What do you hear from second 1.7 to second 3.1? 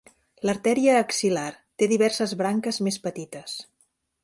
té diverses branques més